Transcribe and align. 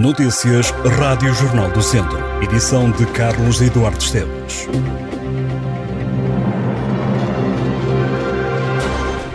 Notícias 0.00 0.70
Rádio 0.98 1.34
Jornal 1.34 1.70
do 1.72 1.82
Centro. 1.82 2.18
Edição 2.40 2.90
de 2.90 3.04
Carlos 3.08 3.60
Eduardo 3.60 3.98
Esteves. 3.98 4.66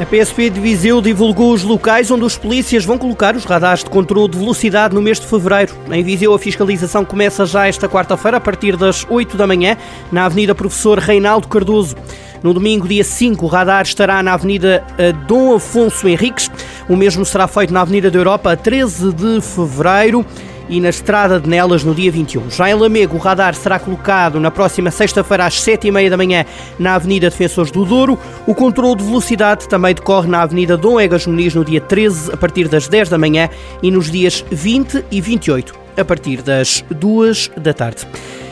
A 0.00 0.04
PSP 0.04 0.50
de 0.50 0.58
Viseu 0.58 1.00
divulgou 1.00 1.52
os 1.52 1.62
locais 1.62 2.10
onde 2.10 2.24
os 2.24 2.36
polícias 2.36 2.84
vão 2.84 2.98
colocar 2.98 3.36
os 3.36 3.44
radares 3.44 3.84
de 3.84 3.90
controle 3.90 4.32
de 4.32 4.38
velocidade 4.38 4.96
no 4.96 5.00
mês 5.00 5.20
de 5.20 5.28
fevereiro. 5.28 5.76
Em 5.92 6.02
Viseu, 6.02 6.34
a 6.34 6.38
fiscalização 6.40 7.04
começa 7.04 7.46
já 7.46 7.68
esta 7.68 7.88
quarta-feira, 7.88 8.38
a 8.38 8.40
partir 8.40 8.76
das 8.76 9.06
8 9.08 9.36
da 9.36 9.46
manhã, 9.46 9.76
na 10.10 10.24
Avenida 10.24 10.56
Professor 10.56 10.98
Reinaldo 10.98 11.46
Cardoso. 11.46 11.94
No 12.42 12.52
domingo, 12.52 12.86
dia 12.88 13.04
5, 13.04 13.44
o 13.44 13.48
radar 13.48 13.82
estará 13.82 14.22
na 14.24 14.34
Avenida 14.34 14.84
eh, 14.96 15.12
Dom 15.12 15.54
Afonso 15.54 16.08
Henriques. 16.08 16.50
O 16.88 16.96
mesmo 16.96 17.24
será 17.24 17.46
feito 17.46 17.72
na 17.72 17.80
Avenida 17.80 18.10
da 18.10 18.18
Europa 18.18 18.52
a 18.52 18.56
13 18.56 19.12
de 19.12 19.40
fevereiro 19.40 20.24
e 20.68 20.80
na 20.80 20.88
Estrada 20.88 21.40
de 21.40 21.48
Nelas 21.48 21.84
no 21.84 21.94
dia 21.94 22.10
21. 22.10 22.50
Já 22.50 22.70
em 22.70 22.74
Lamego, 22.74 23.16
o 23.16 23.18
radar 23.18 23.54
será 23.54 23.78
colocado 23.78 24.38
na 24.38 24.50
próxima 24.50 24.90
sexta-feira 24.90 25.46
às 25.46 25.54
7h30 25.54 26.10
da 26.10 26.16
manhã 26.16 26.44
na 26.78 26.94
Avenida 26.94 27.30
Defensores 27.30 27.70
do 27.70 27.84
Douro. 27.84 28.18
O 28.46 28.54
controle 28.54 28.96
de 28.96 29.04
velocidade 29.04 29.68
também 29.68 29.94
decorre 29.94 30.28
na 30.28 30.42
Avenida 30.42 30.76
Dom 30.76 31.00
Egas 31.00 31.26
Muniz 31.26 31.54
no 31.54 31.64
dia 31.64 31.80
13 31.80 32.32
a 32.32 32.36
partir 32.36 32.68
das 32.68 32.88
10 32.88 33.08
da 33.08 33.18
manhã 33.18 33.48
e 33.82 33.90
nos 33.90 34.10
dias 34.10 34.44
20 34.50 35.04
e 35.10 35.20
28 35.20 35.74
a 35.96 36.04
partir 36.04 36.42
das 36.42 36.84
2 36.90 37.50
da 37.56 37.74
tarde. 37.74 38.06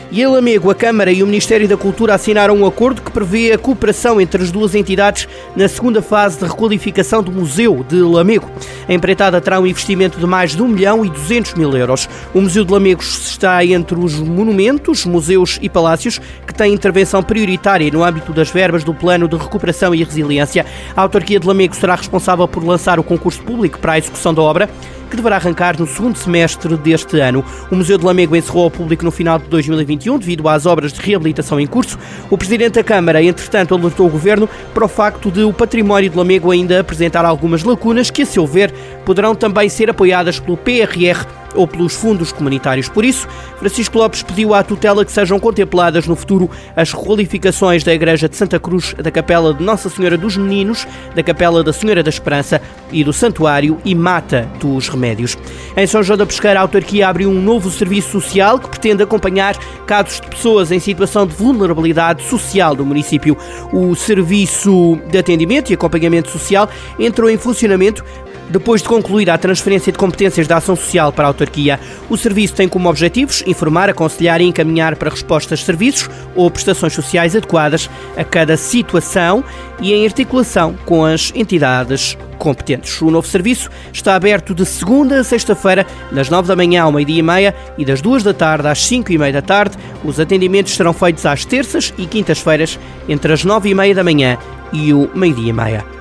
E 0.09 0.21
em 0.21 0.27
Lamego, 0.27 0.71
a 0.71 0.75
Câmara 0.75 1.11
e 1.11 1.21
o 1.21 1.27
Ministério 1.27 1.67
da 1.67 1.75
Cultura 1.75 2.15
assinaram 2.15 2.55
um 2.55 2.65
acordo 2.65 3.01
que 3.01 3.11
prevê 3.11 3.51
a 3.51 3.57
cooperação 3.57 4.21
entre 4.21 4.41
as 4.41 4.51
duas 4.51 4.73
entidades 4.73 5.27
na 5.53 5.67
segunda 5.67 6.01
fase 6.01 6.39
de 6.39 6.45
requalificação 6.45 7.21
do 7.21 7.29
Museu 7.29 7.83
de 7.87 7.97
Lamego. 7.97 8.49
A 8.87 8.93
empreitada 8.93 9.41
terá 9.41 9.59
um 9.59 9.67
investimento 9.67 10.17
de 10.17 10.25
mais 10.25 10.55
de 10.55 10.63
1 10.63 10.67
milhão 10.69 11.05
e 11.05 11.09
200 11.09 11.55
mil 11.55 11.75
euros. 11.75 12.07
O 12.33 12.39
Museu 12.39 12.63
de 12.63 12.71
Lamegos 12.71 13.31
está 13.31 13.63
entre 13.65 13.99
os 13.99 14.17
monumentos, 14.17 15.05
museus 15.05 15.59
e 15.61 15.67
palácios 15.67 16.21
que 16.47 16.53
têm 16.53 16.73
intervenção 16.73 17.21
prioritária 17.21 17.91
no 17.91 18.01
âmbito 18.01 18.31
das 18.31 18.49
verbas 18.49 18.85
do 18.85 18.93
Plano 18.93 19.27
de 19.27 19.35
Recuperação 19.35 19.93
e 19.93 20.03
Resiliência. 20.05 20.65
A 20.95 21.01
autarquia 21.01 21.37
de 21.37 21.45
Lamego 21.45 21.75
será 21.75 21.95
responsável 21.95 22.47
por 22.47 22.63
lançar 22.63 22.97
o 22.97 23.03
concurso 23.03 23.41
público 23.43 23.77
para 23.77 23.93
a 23.93 23.97
execução 23.97 24.33
da 24.33 24.41
obra 24.41 24.69
que 25.07 25.15
deverá 25.15 25.37
arrancar 25.37 25.79
no 25.79 25.87
segundo 25.87 26.17
semestre 26.17 26.75
deste 26.77 27.19
ano. 27.19 27.43
O 27.71 27.75
Museu 27.75 27.97
de 27.97 28.05
Lamego 28.05 28.35
encerrou 28.35 28.65
ao 28.65 28.71
público 28.71 29.03
no 29.03 29.11
final 29.11 29.39
de 29.39 29.45
2021 29.45 30.19
devido 30.19 30.47
às 30.47 30.65
obras 30.65 30.93
de 30.93 31.01
reabilitação 31.01 31.59
em 31.59 31.67
curso. 31.67 31.97
O 32.29 32.37
Presidente 32.37 32.73
da 32.73 32.83
Câmara, 32.83 33.23
entretanto, 33.23 33.73
alertou 33.73 34.07
o 34.07 34.09
Governo 34.09 34.49
para 34.73 34.85
o 34.85 34.87
facto 34.87 35.31
de 35.31 35.43
o 35.43 35.53
património 35.53 36.09
de 36.09 36.17
Lamego 36.17 36.51
ainda 36.51 36.79
apresentar 36.79 37.25
algumas 37.25 37.63
lacunas 37.63 38.09
que, 38.09 38.21
a 38.21 38.25
seu 38.25 38.45
ver, 38.45 38.73
poderão 39.05 39.33
também 39.33 39.69
ser 39.69 39.89
apoiadas 39.89 40.39
pelo 40.39 40.57
PRR 40.57 41.25
ou 41.55 41.67
pelos 41.67 41.95
fundos 41.95 42.31
comunitários. 42.31 42.89
Por 42.89 43.05
isso, 43.05 43.27
Francisco 43.59 43.97
Lopes 43.97 44.23
pediu 44.23 44.53
à 44.53 44.63
tutela 44.63 45.03
que 45.03 45.11
sejam 45.11 45.39
contempladas 45.39 46.07
no 46.07 46.15
futuro 46.15 46.49
as 46.75 46.91
requalificações 46.91 47.83
da 47.83 47.93
Igreja 47.93 48.29
de 48.29 48.35
Santa 48.35 48.59
Cruz, 48.59 48.93
da 48.93 49.11
Capela 49.11 49.53
de 49.53 49.63
Nossa 49.63 49.89
Senhora 49.89 50.17
dos 50.17 50.37
Meninos, 50.37 50.87
da 51.15 51.23
Capela 51.23 51.63
da 51.63 51.73
Senhora 51.73 52.03
da 52.03 52.09
Esperança 52.09 52.61
e 52.91 53.03
do 53.03 53.13
Santuário 53.13 53.77
e 53.83 53.93
Mata 53.95 54.49
dos 54.59 54.87
Remédios. 54.87 55.37
Em 55.75 55.87
São 55.87 56.03
João 56.03 56.17
da 56.17 56.25
Pesqueira, 56.25 56.59
a 56.59 56.61
autarquia 56.61 57.07
abriu 57.07 57.29
um 57.29 57.41
novo 57.41 57.69
serviço 57.69 58.11
social 58.11 58.59
que 58.59 58.69
pretende 58.69 59.03
acompanhar 59.03 59.57
casos 59.85 60.19
de 60.21 60.27
pessoas 60.27 60.71
em 60.71 60.79
situação 60.79 61.25
de 61.25 61.33
vulnerabilidade 61.33 62.23
social 62.23 62.75
do 62.75 62.85
município. 62.85 63.37
O 63.71 63.95
serviço 63.95 64.99
de 65.09 65.17
atendimento 65.17 65.71
e 65.71 65.73
acompanhamento 65.73 66.29
social 66.29 66.69
entrou 66.99 67.29
em 67.29 67.37
funcionamento 67.37 68.03
depois 68.49 68.81
de 68.81 68.87
concluir 68.87 69.29
a 69.29 69.37
transferência 69.37 69.91
de 69.91 69.97
competências 69.97 70.47
da 70.47 70.57
ação 70.57 70.75
social 70.75 71.11
para 71.11 71.27
a 71.27 71.29
autarquia, 71.37 71.79
o 72.09 72.17
serviço 72.17 72.55
tem 72.55 72.67
como 72.67 72.89
objetivos 72.89 73.43
informar, 73.45 73.89
aconselhar 73.89 74.41
e 74.41 74.45
encaminhar 74.45 74.95
para 74.95 75.09
respostas 75.09 75.63
serviços 75.63 76.09
ou 76.35 76.49
prestações 76.49 76.93
sociais 76.93 77.35
adequadas 77.35 77.89
a 78.17 78.23
cada 78.23 78.57
situação 78.57 79.43
e 79.79 79.93
em 79.93 80.05
articulação 80.05 80.75
com 80.85 81.05
as 81.05 81.31
entidades 81.35 82.17
competentes. 82.39 83.01
O 83.01 83.11
novo 83.11 83.27
serviço 83.27 83.69
está 83.91 84.15
aberto 84.15 84.53
de 84.53 84.65
segunda 84.65 85.19
a 85.19 85.23
sexta-feira, 85.23 85.85
das 86.11 86.29
nove 86.29 86.47
da 86.47 86.55
manhã 86.55 86.83
ao 86.83 86.91
meio-dia 86.91 87.19
e 87.19 87.23
meia 87.23 87.55
e 87.77 87.85
das 87.85 88.01
duas 88.01 88.23
da 88.23 88.33
tarde 88.33 88.67
às 88.67 88.83
cinco 88.83 89.11
e 89.11 89.17
meia 89.17 89.33
da 89.33 89.41
tarde. 89.41 89.77
Os 90.03 90.19
atendimentos 90.19 90.75
serão 90.75 90.93
feitos 90.93 91.25
às 91.25 91.45
terças 91.45 91.93
e 91.97 92.05
quintas-feiras, 92.05 92.79
entre 93.07 93.33
as 93.33 93.43
nove 93.43 93.69
e 93.69 93.75
meia 93.75 93.93
da 93.93 94.03
manhã 94.03 94.37
e 94.71 94.93
o 94.93 95.09
meio-dia 95.13 95.49
e 95.49 95.53
meia. 95.53 95.96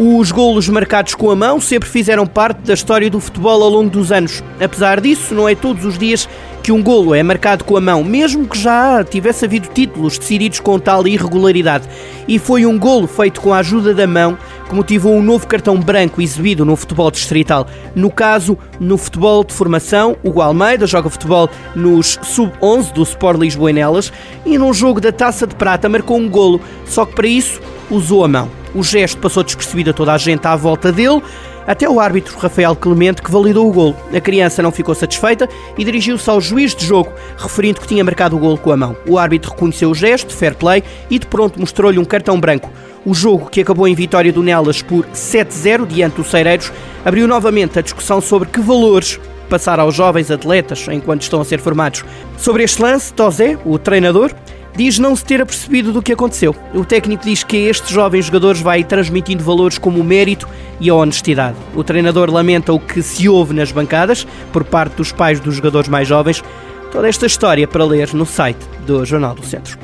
Os 0.00 0.30
golos 0.30 0.68
marcados 0.68 1.16
com 1.16 1.28
a 1.28 1.34
mão 1.34 1.60
sempre 1.60 1.88
fizeram 1.88 2.24
parte 2.24 2.58
da 2.58 2.72
história 2.72 3.10
do 3.10 3.18
futebol 3.18 3.60
ao 3.60 3.68
longo 3.68 3.90
dos 3.90 4.12
anos. 4.12 4.44
Apesar 4.60 5.00
disso, 5.00 5.34
não 5.34 5.48
é 5.48 5.56
todos 5.56 5.84
os 5.84 5.98
dias 5.98 6.28
que 6.62 6.70
um 6.70 6.80
golo 6.80 7.16
é 7.16 7.22
marcado 7.24 7.64
com 7.64 7.76
a 7.76 7.80
mão, 7.80 8.04
mesmo 8.04 8.46
que 8.46 8.56
já 8.56 9.02
tivesse 9.02 9.44
havido 9.44 9.66
títulos 9.74 10.16
decididos 10.16 10.60
com 10.60 10.78
tal 10.78 11.04
irregularidade. 11.08 11.88
E 12.28 12.38
foi 12.38 12.64
um 12.64 12.78
golo 12.78 13.08
feito 13.08 13.40
com 13.40 13.52
a 13.52 13.58
ajuda 13.58 13.92
da 13.92 14.06
mão 14.06 14.38
que 14.68 14.74
motivou 14.76 15.16
um 15.16 15.22
novo 15.22 15.48
cartão 15.48 15.76
branco 15.80 16.22
exibido 16.22 16.64
no 16.64 16.76
futebol 16.76 17.10
distrital. 17.10 17.66
No 17.92 18.08
caso, 18.08 18.56
no 18.78 18.96
futebol 18.96 19.42
de 19.42 19.52
formação, 19.52 20.16
o 20.22 20.40
Almeida 20.40 20.86
joga 20.86 21.10
futebol 21.10 21.50
nos 21.74 22.20
sub-11 22.22 22.92
do 22.92 23.02
Sport 23.02 23.40
Lisboa 23.40 23.72
Nelas 23.72 24.12
e 24.46 24.56
num 24.56 24.72
jogo 24.72 25.00
da 25.00 25.10
Taça 25.10 25.44
de 25.44 25.56
Prata 25.56 25.88
marcou 25.88 26.18
um 26.18 26.28
golo, 26.28 26.60
só 26.86 27.04
que 27.04 27.16
para 27.16 27.26
isso 27.26 27.60
usou 27.90 28.24
a 28.24 28.28
mão. 28.28 28.57
O 28.74 28.82
gesto 28.82 29.18
passou 29.18 29.42
despercebido 29.42 29.90
a 29.90 29.92
toda 29.92 30.12
a 30.12 30.18
gente 30.18 30.46
à 30.46 30.54
volta 30.54 30.92
dele, 30.92 31.22
até 31.66 31.88
o 31.88 32.00
árbitro 32.00 32.38
Rafael 32.38 32.74
Clemente, 32.74 33.20
que 33.20 33.30
validou 33.30 33.68
o 33.68 33.72
golo. 33.72 33.96
A 34.14 34.20
criança 34.20 34.62
não 34.62 34.72
ficou 34.72 34.94
satisfeita 34.94 35.48
e 35.76 35.84
dirigiu-se 35.84 36.28
ao 36.30 36.40
juiz 36.40 36.74
de 36.74 36.86
jogo, 36.86 37.12
referindo 37.36 37.80
que 37.80 37.86
tinha 37.86 38.02
marcado 38.02 38.36
o 38.36 38.38
golo 38.38 38.56
com 38.56 38.72
a 38.72 38.76
mão. 38.76 38.96
O 39.06 39.18
árbitro 39.18 39.50
reconheceu 39.50 39.90
o 39.90 39.94
gesto, 39.94 40.34
fair 40.34 40.54
play, 40.54 40.82
e 41.10 41.18
de 41.18 41.26
pronto 41.26 41.60
mostrou-lhe 41.60 41.98
um 41.98 42.04
cartão 42.04 42.40
branco. 42.40 42.70
O 43.04 43.14
jogo, 43.14 43.50
que 43.50 43.60
acabou 43.60 43.86
em 43.86 43.94
vitória 43.94 44.32
do 44.32 44.42
Nelas 44.42 44.82
por 44.82 45.04
7-0 45.06 45.86
diante 45.86 46.16
dos 46.16 46.30
Ceireiros, 46.30 46.72
abriu 47.04 47.28
novamente 47.28 47.78
a 47.78 47.82
discussão 47.82 48.20
sobre 48.20 48.48
que 48.48 48.60
valores 48.60 49.20
passar 49.48 49.80
aos 49.80 49.94
jovens 49.94 50.30
atletas 50.30 50.86
enquanto 50.90 51.22
estão 51.22 51.40
a 51.40 51.44
ser 51.44 51.58
formados. 51.58 52.04
Sobre 52.36 52.62
este 52.62 52.80
lance, 52.82 53.12
Tosé, 53.12 53.58
o 53.64 53.78
treinador, 53.78 54.32
diz 54.78 54.96
não 54.96 55.16
se 55.16 55.24
ter 55.24 55.42
apercebido 55.42 55.92
do 55.92 56.00
que 56.00 56.12
aconteceu. 56.12 56.54
O 56.72 56.84
técnico 56.84 57.24
diz 57.24 57.42
que 57.42 57.56
a 57.56 57.70
estes 57.70 57.90
jovens 57.90 58.26
jogadores 58.26 58.60
vai 58.60 58.84
transmitindo 58.84 59.42
valores 59.42 59.76
como 59.76 60.00
o 60.00 60.04
mérito 60.04 60.48
e 60.80 60.88
a 60.88 60.94
honestidade. 60.94 61.56
O 61.74 61.82
treinador 61.82 62.30
lamenta 62.30 62.72
o 62.72 62.78
que 62.78 63.02
se 63.02 63.28
ouve 63.28 63.52
nas 63.52 63.72
bancadas 63.72 64.24
por 64.52 64.62
parte 64.62 64.94
dos 64.94 65.10
pais 65.10 65.40
dos 65.40 65.56
jogadores 65.56 65.88
mais 65.88 66.06
jovens. 66.06 66.44
Toda 66.92 67.08
esta 67.08 67.26
história 67.26 67.66
para 67.66 67.84
ler 67.84 68.14
no 68.14 68.24
site 68.24 68.64
do 68.86 69.04
Jornal 69.04 69.34
do 69.34 69.44
Centro. 69.44 69.76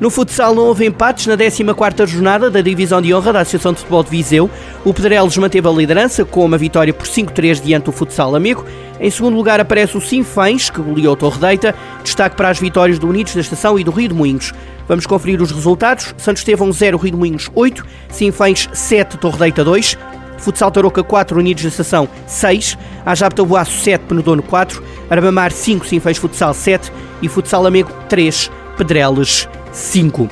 No 0.00 0.10
futsal 0.10 0.54
não 0.54 0.62
houve 0.62 0.86
empates 0.86 1.26
na 1.26 1.36
14ª 1.36 2.06
jornada 2.06 2.48
da 2.48 2.60
Divisão 2.60 3.02
de 3.02 3.12
Honra 3.12 3.32
da 3.32 3.40
Associação 3.40 3.72
de 3.72 3.80
Futebol 3.80 4.04
de 4.04 4.10
Viseu. 4.10 4.48
O 4.84 4.94
Pedrelos 4.94 5.36
manteve 5.36 5.66
a 5.66 5.72
liderança 5.72 6.24
com 6.24 6.44
uma 6.44 6.56
vitória 6.56 6.94
por 6.94 7.04
5-3 7.04 7.60
diante 7.60 7.86
do 7.86 7.92
futsal 7.92 8.36
amigo. 8.36 8.64
Em 9.00 9.10
segundo 9.10 9.36
lugar 9.36 9.58
aparece 9.58 9.96
o 9.96 10.00
Sinfães, 10.00 10.70
que 10.70 10.80
goleou 10.80 11.16
Torre 11.16 11.40
Deita. 11.40 11.74
Destaque 12.04 12.36
para 12.36 12.48
as 12.48 12.60
vitórias 12.60 12.96
do 13.00 13.08
Unidos 13.08 13.34
da 13.34 13.40
Estação 13.40 13.76
e 13.76 13.82
do 13.82 13.90
Rio 13.90 14.08
de 14.08 14.14
Moinhos. 14.14 14.52
Vamos 14.86 15.04
conferir 15.04 15.42
os 15.42 15.50
resultados. 15.50 16.14
Santos 16.16 16.42
Estevão 16.42 16.70
0, 16.70 16.96
Rio 16.96 17.10
de 17.10 17.16
Moinhos 17.16 17.50
8, 17.52 17.84
Sinfães 18.08 18.68
7, 18.72 19.18
Torre 19.18 19.38
Deita 19.38 19.64
2, 19.64 19.98
Futsal 20.38 20.70
Tarouca 20.70 21.02
4, 21.02 21.36
Unidos 21.40 21.64
da 21.64 21.70
Estação 21.70 22.08
6, 22.24 22.78
Ajab 23.04 23.34
Tabuaço 23.34 23.72
7, 23.82 24.04
Penedono 24.04 24.44
4, 24.44 24.80
Arabamar 25.10 25.50
5, 25.50 25.84
Sinfães 25.84 26.18
Futsal 26.18 26.54
7 26.54 26.92
e 27.20 27.28
Futsal 27.28 27.66
Amigo 27.66 27.90
3, 28.08 28.48
Pedreles 28.76 29.48
5. 29.78 30.28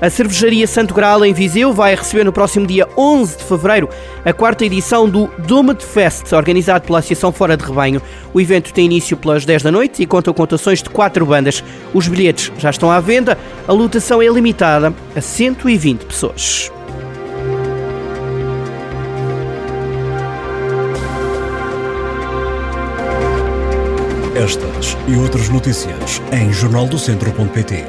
A 0.00 0.10
Cervejaria 0.10 0.66
Santo 0.66 0.92
Graal 0.92 1.24
em 1.24 1.32
Viseu 1.32 1.72
vai 1.72 1.94
receber 1.94 2.24
no 2.24 2.32
próximo 2.32 2.66
dia 2.66 2.88
11 2.98 3.38
de 3.38 3.44
fevereiro 3.44 3.88
a 4.24 4.32
quarta 4.32 4.64
edição 4.64 5.08
do 5.08 5.30
Domed 5.38 5.84
Fest, 5.84 6.32
organizado 6.32 6.84
pela 6.84 6.98
Associação 6.98 7.30
Fora 7.30 7.56
de 7.56 7.64
Rebanho. 7.64 8.02
O 8.34 8.40
evento 8.40 8.72
tem 8.72 8.86
início 8.86 9.16
pelas 9.16 9.44
10 9.44 9.62
da 9.62 9.70
noite 9.70 10.02
e 10.02 10.06
conta 10.06 10.32
com 10.32 10.38
contações 10.38 10.82
de 10.82 10.90
quatro 10.90 11.24
bandas. 11.24 11.62
Os 11.94 12.08
bilhetes 12.08 12.50
já 12.58 12.70
estão 12.70 12.90
à 12.90 12.98
venda, 12.98 13.38
a 13.68 13.72
lotação 13.72 14.20
é 14.20 14.26
limitada 14.26 14.92
a 15.14 15.20
120 15.20 16.04
pessoas. 16.04 16.72
Estas 24.34 24.96
e 25.06 25.14
outras 25.14 25.48
notícias 25.48 26.20
em 26.32 26.52
jornaldocentro.pt. 26.52 27.84